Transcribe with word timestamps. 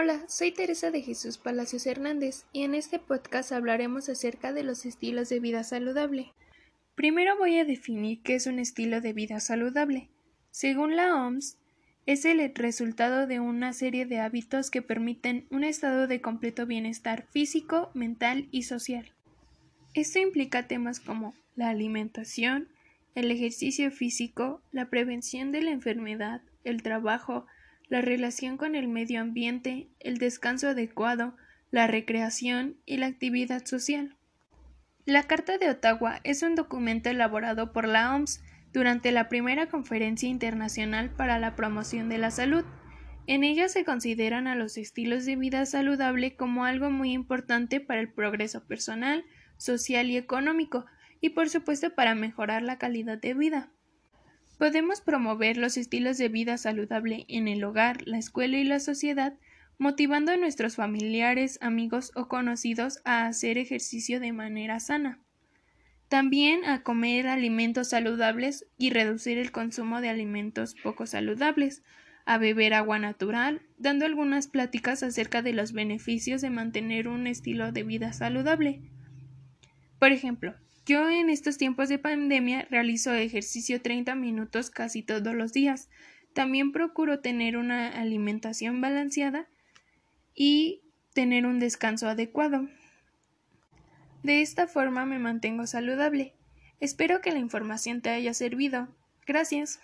Hola, 0.00 0.22
soy 0.28 0.52
Teresa 0.52 0.92
de 0.92 1.02
Jesús 1.02 1.38
Palacios 1.38 1.84
Hernández 1.84 2.44
y 2.52 2.62
en 2.62 2.76
este 2.76 3.00
podcast 3.00 3.50
hablaremos 3.50 4.08
acerca 4.08 4.52
de 4.52 4.62
los 4.62 4.86
estilos 4.86 5.28
de 5.28 5.40
vida 5.40 5.64
saludable. 5.64 6.30
Primero 6.94 7.36
voy 7.36 7.58
a 7.58 7.64
definir 7.64 8.22
qué 8.22 8.36
es 8.36 8.46
un 8.46 8.60
estilo 8.60 9.00
de 9.00 9.12
vida 9.12 9.40
saludable. 9.40 10.08
Según 10.52 10.94
la 10.94 11.16
OMS, 11.16 11.58
es 12.06 12.24
el 12.24 12.54
resultado 12.54 13.26
de 13.26 13.40
una 13.40 13.72
serie 13.72 14.06
de 14.06 14.20
hábitos 14.20 14.70
que 14.70 14.82
permiten 14.82 15.48
un 15.50 15.64
estado 15.64 16.06
de 16.06 16.20
completo 16.20 16.64
bienestar 16.64 17.26
físico, 17.32 17.90
mental 17.92 18.46
y 18.52 18.62
social. 18.62 19.10
Esto 19.94 20.20
implica 20.20 20.68
temas 20.68 21.00
como 21.00 21.34
la 21.56 21.70
alimentación, 21.70 22.68
el 23.16 23.32
ejercicio 23.32 23.90
físico, 23.90 24.62
la 24.70 24.90
prevención 24.90 25.50
de 25.50 25.62
la 25.62 25.72
enfermedad, 25.72 26.40
el 26.62 26.84
trabajo, 26.84 27.46
la 27.88 28.00
relación 28.02 28.56
con 28.56 28.74
el 28.74 28.88
medio 28.88 29.20
ambiente, 29.20 29.88
el 30.00 30.18
descanso 30.18 30.68
adecuado, 30.68 31.36
la 31.70 31.86
recreación 31.86 32.76
y 32.84 32.98
la 32.98 33.06
actividad 33.06 33.64
social. 33.64 34.16
La 35.04 35.22
Carta 35.22 35.56
de 35.56 35.70
Ottawa 35.70 36.20
es 36.24 36.42
un 36.42 36.54
documento 36.54 37.08
elaborado 37.08 37.72
por 37.72 37.88
la 37.88 38.14
OMS 38.14 38.42
durante 38.72 39.10
la 39.10 39.28
primera 39.28 39.68
Conferencia 39.68 40.28
Internacional 40.28 41.10
para 41.10 41.38
la 41.38 41.56
Promoción 41.56 42.10
de 42.10 42.18
la 42.18 42.30
Salud. 42.30 42.64
En 43.26 43.42
ella 43.42 43.68
se 43.68 43.84
consideran 43.84 44.46
a 44.46 44.54
los 44.54 44.76
estilos 44.76 45.24
de 45.24 45.36
vida 45.36 45.64
saludable 45.64 46.36
como 46.36 46.66
algo 46.66 46.90
muy 46.90 47.12
importante 47.12 47.80
para 47.80 48.00
el 48.00 48.12
progreso 48.12 48.66
personal, 48.66 49.24
social 49.56 50.10
y 50.10 50.18
económico, 50.18 50.84
y 51.20 51.30
por 51.30 51.48
supuesto 51.48 51.94
para 51.94 52.14
mejorar 52.14 52.62
la 52.62 52.78
calidad 52.78 53.18
de 53.18 53.34
vida. 53.34 53.70
Podemos 54.58 55.00
promover 55.00 55.56
los 55.56 55.76
estilos 55.76 56.18
de 56.18 56.28
vida 56.28 56.58
saludable 56.58 57.24
en 57.28 57.46
el 57.46 57.62
hogar, 57.62 58.06
la 58.06 58.18
escuela 58.18 58.58
y 58.58 58.64
la 58.64 58.80
sociedad, 58.80 59.34
motivando 59.78 60.32
a 60.32 60.36
nuestros 60.36 60.74
familiares, 60.74 61.58
amigos 61.62 62.10
o 62.16 62.26
conocidos 62.26 63.00
a 63.04 63.26
hacer 63.26 63.56
ejercicio 63.56 64.18
de 64.18 64.32
manera 64.32 64.80
sana. 64.80 65.20
También 66.08 66.64
a 66.64 66.82
comer 66.82 67.28
alimentos 67.28 67.90
saludables 67.90 68.66
y 68.76 68.90
reducir 68.90 69.38
el 69.38 69.52
consumo 69.52 70.00
de 70.00 70.08
alimentos 70.08 70.74
poco 70.82 71.06
saludables, 71.06 71.84
a 72.24 72.36
beber 72.36 72.74
agua 72.74 72.98
natural, 72.98 73.62
dando 73.78 74.06
algunas 74.06 74.48
pláticas 74.48 75.02
acerca 75.04 75.40
de 75.40 75.52
los 75.52 75.72
beneficios 75.72 76.40
de 76.40 76.50
mantener 76.50 77.06
un 77.06 77.26
estilo 77.26 77.70
de 77.70 77.84
vida 77.84 78.12
saludable. 78.12 78.82
Por 79.98 80.12
ejemplo, 80.12 80.54
yo 80.86 81.08
en 81.10 81.28
estos 81.28 81.58
tiempos 81.58 81.88
de 81.88 81.98
pandemia 81.98 82.66
realizo 82.70 83.12
ejercicio 83.12 83.82
30 83.82 84.14
minutos 84.14 84.70
casi 84.70 85.02
todos 85.02 85.34
los 85.34 85.52
días. 85.52 85.90
También 86.32 86.72
procuro 86.72 87.20
tener 87.20 87.56
una 87.56 87.88
alimentación 87.88 88.80
balanceada 88.80 89.48
y 90.34 90.82
tener 91.14 91.46
un 91.46 91.58
descanso 91.58 92.08
adecuado. 92.08 92.68
De 94.22 94.40
esta 94.40 94.66
forma 94.66 95.04
me 95.04 95.18
mantengo 95.18 95.66
saludable. 95.66 96.34
Espero 96.80 97.20
que 97.20 97.32
la 97.32 97.38
información 97.38 98.00
te 98.00 98.10
haya 98.10 98.34
servido. 98.34 98.88
Gracias. 99.26 99.80